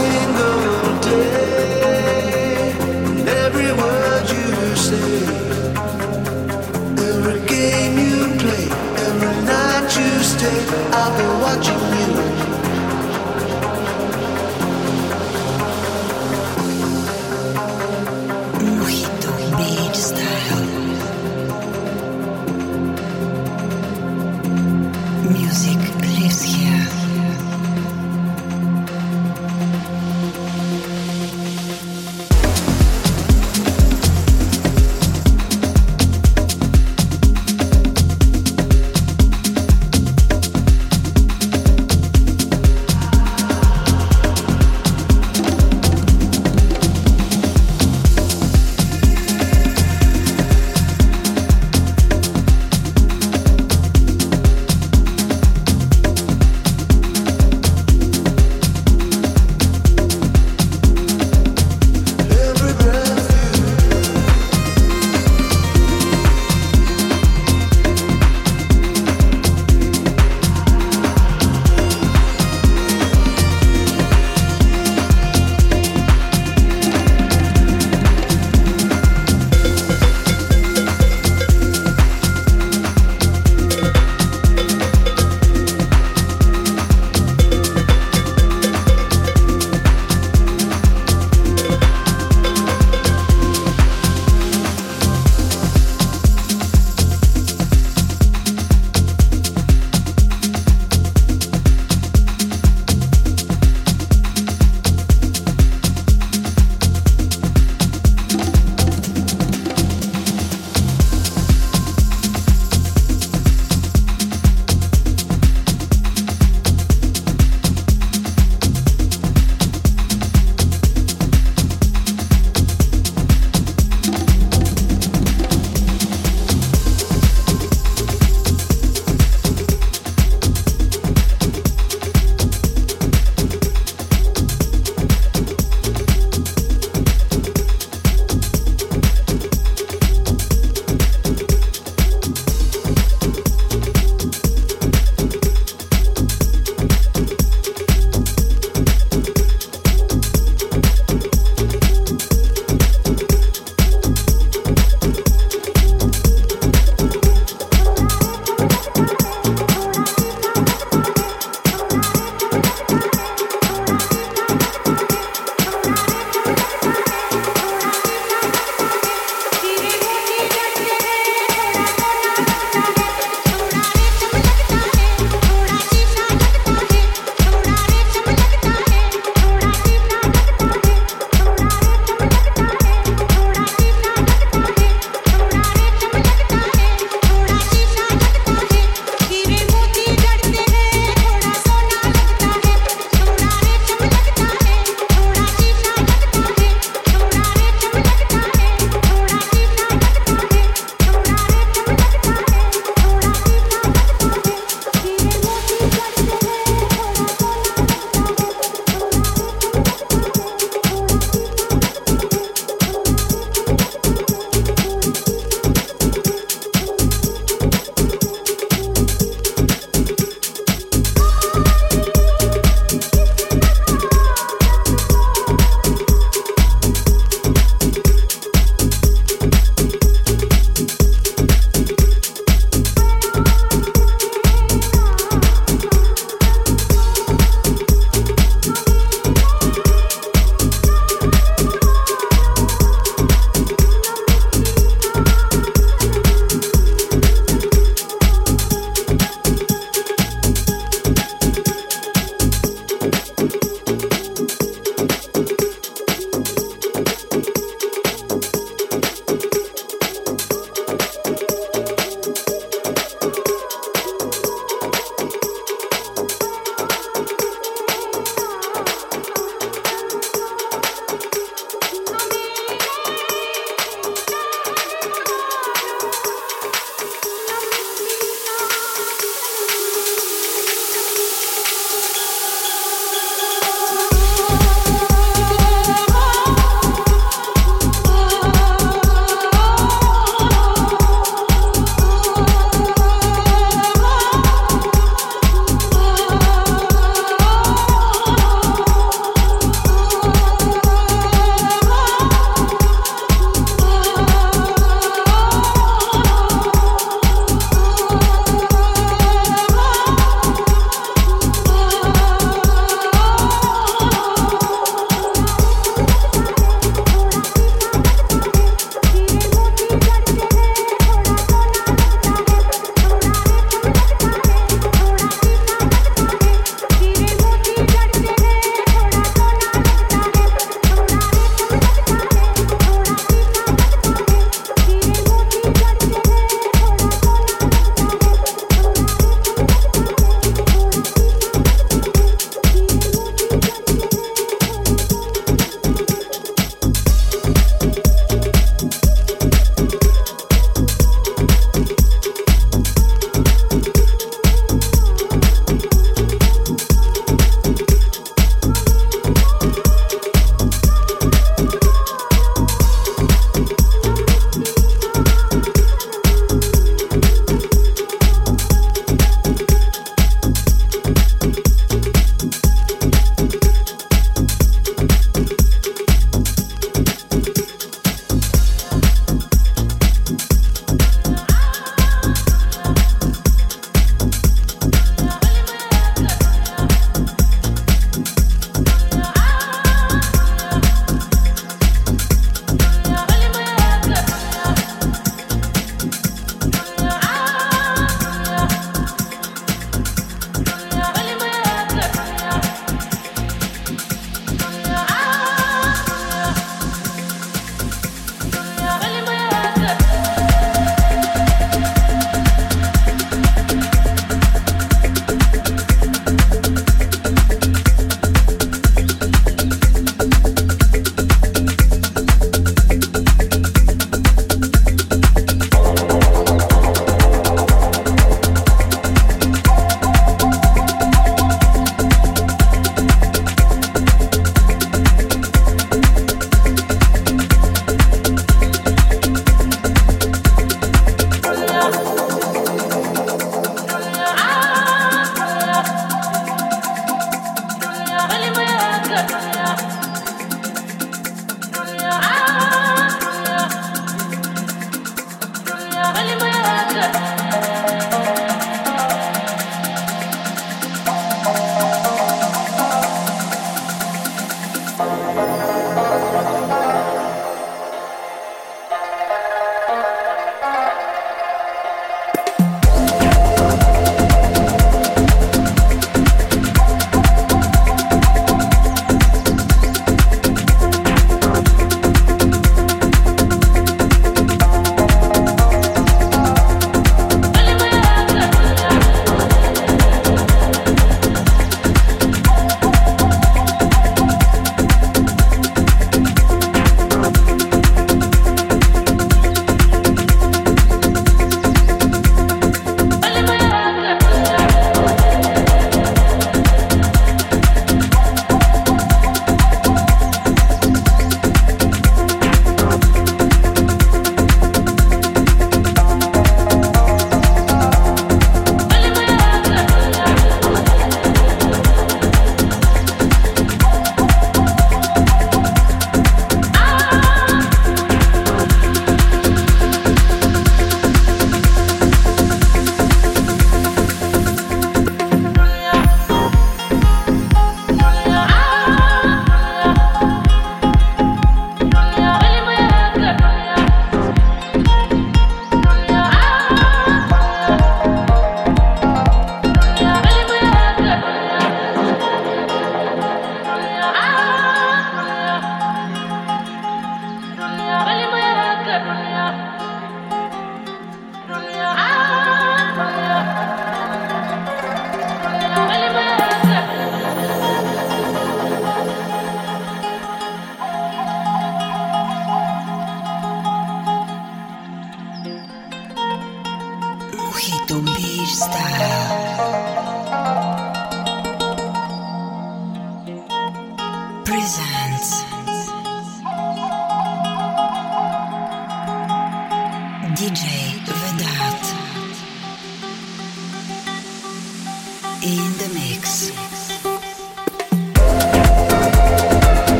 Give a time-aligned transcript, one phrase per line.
[0.00, 1.39] single day,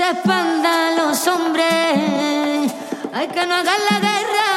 [0.00, 2.72] espalda a los hombres.
[3.12, 4.47] Hay que no hagan la Y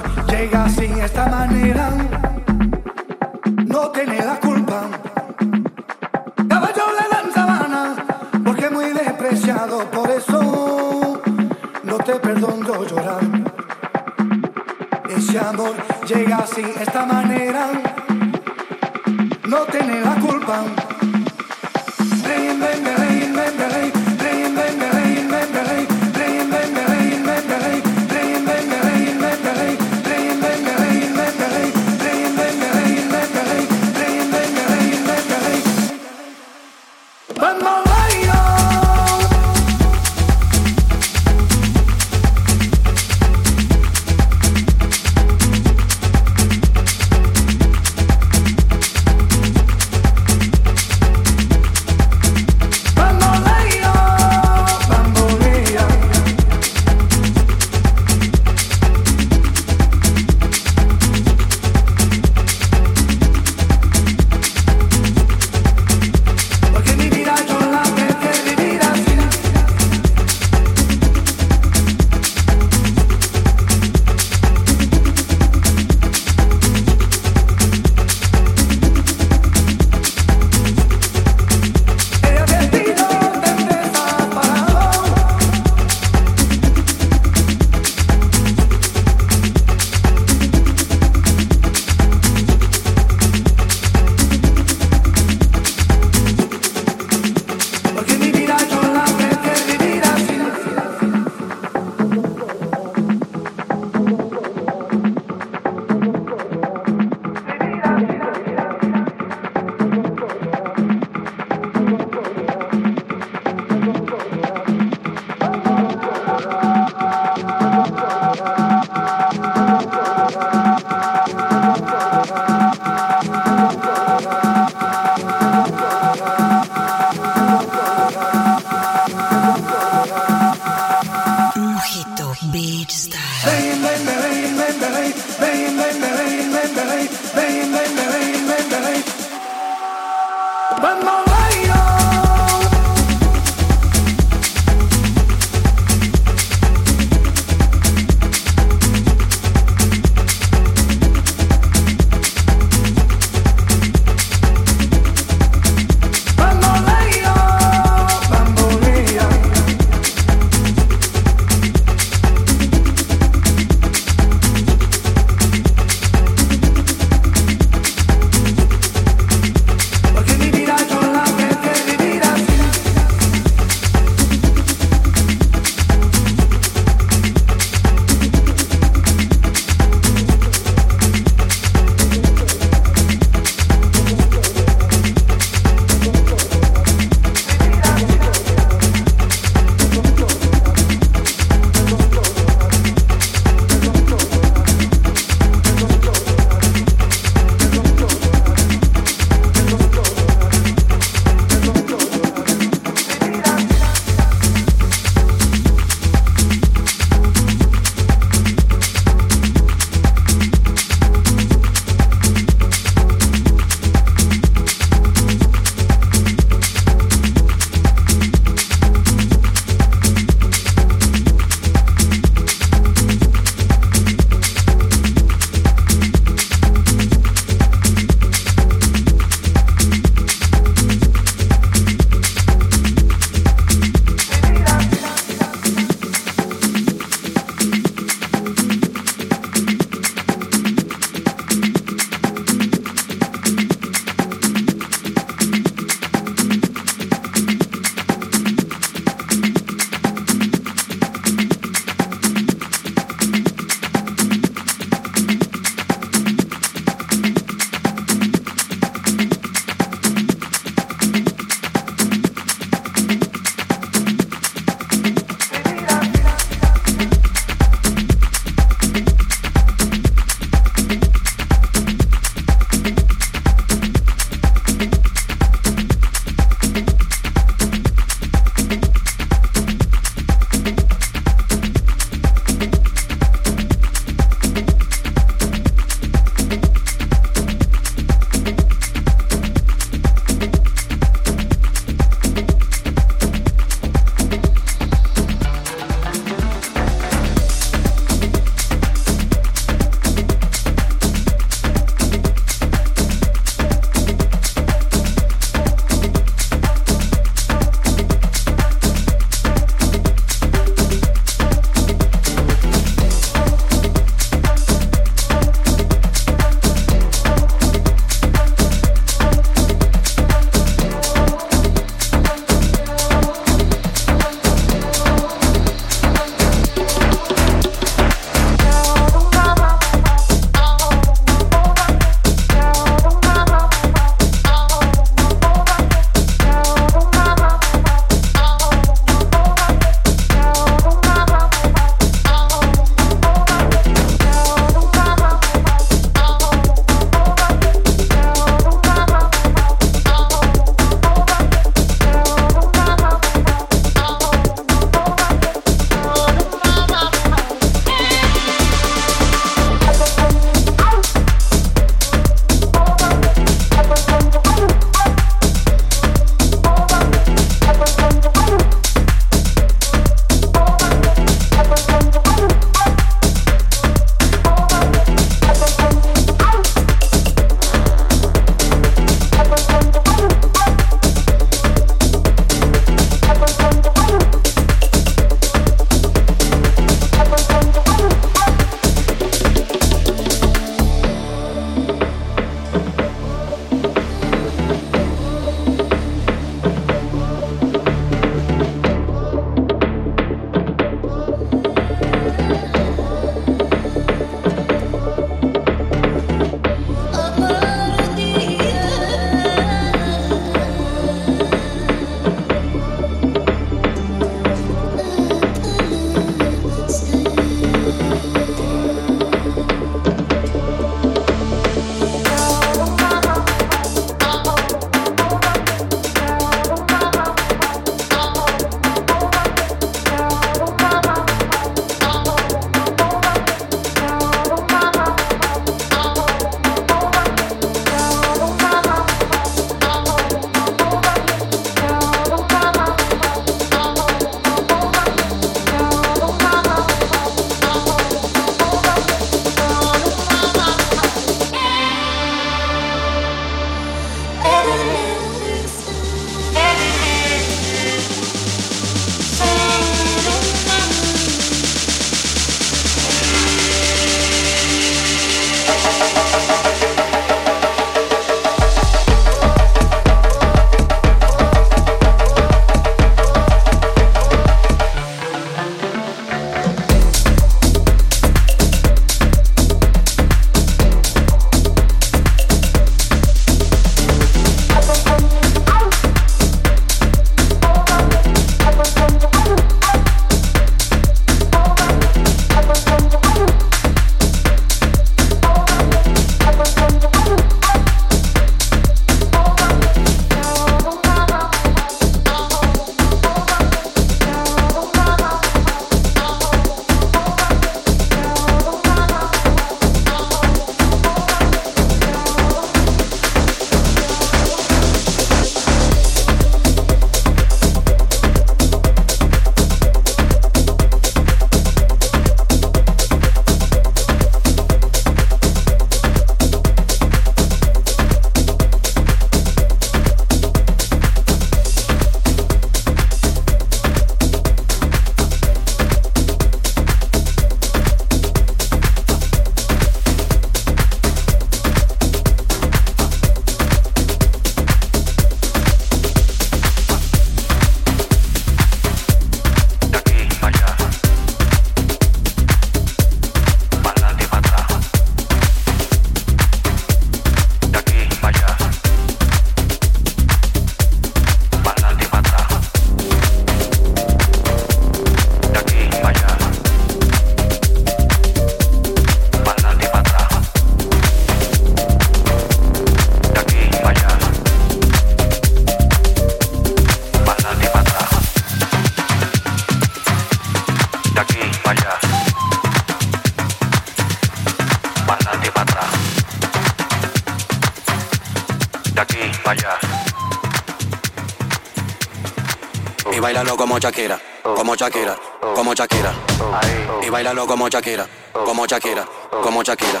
[597.60, 599.04] como Shakira, como Shakira,
[599.42, 600.00] como Shakira.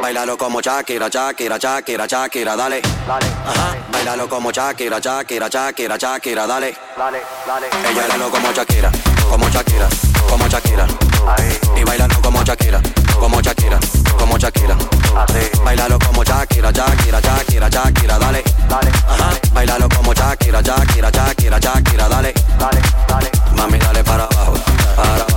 [0.00, 2.80] Bailalo como Shakira, Shakira, Shakira, Shakira, dale.
[3.06, 3.76] Ajá.
[3.92, 6.68] Bailalo como Shakira, Shakira, Shakira, Shakira, dale.
[6.68, 8.90] Ella bailalo como Shakira,
[9.28, 9.86] como Shakira,
[10.30, 10.86] como Shakira.
[11.76, 12.80] Y bailalo como Shakira,
[13.20, 13.78] como Shakira,
[14.18, 14.76] como Shakira.
[15.62, 18.42] Bailalo como Shakira, Shakira, Shakira, Shakira, dale.
[18.70, 19.30] Ajá.
[19.52, 22.32] Bailalo como Shakira, Shakira, Shakira, Shakira, dale.
[23.56, 24.54] Mami, dale para abajo,
[24.96, 25.31] para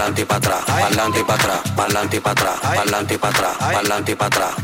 [0.00, 3.56] pa'lante y para atrás, pa'lante y para atrás, pa'lante y para atrás, pa'lante para atrás,
[3.58, 4.54] pa'lante para atrás,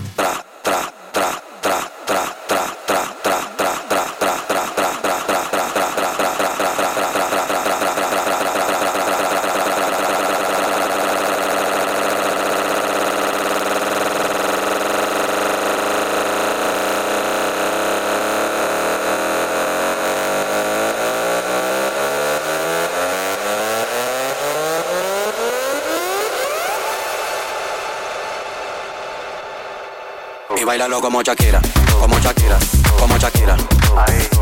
[30.67, 31.61] bailalo como Shakira,
[32.01, 32.59] como Shakira,
[32.99, 33.57] como Shakira.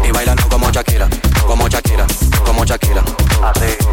[0.03, 1.07] Y bailalo como Shakira,
[1.47, 2.07] como Shakira,
[2.47, 3.03] como Shakira.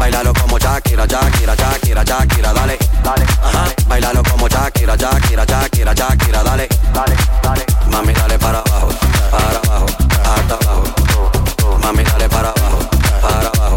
[0.00, 2.78] Bailalo como Shakira, Shakira, Shakira, Shakira, dale.
[3.04, 3.64] Ajá.
[3.86, 6.68] Bailalo como Shakira, Shakira, Shakira, Shakira, dale.
[7.90, 8.88] Mami, dale para abajo,
[9.30, 9.86] para abajo,
[10.24, 10.84] hasta abajo.
[11.82, 12.78] Mami, dale para abajo,
[13.20, 13.76] para abajo,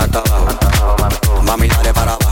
[0.00, 1.42] hasta abajo.
[1.42, 2.25] Mami, dale para abajo,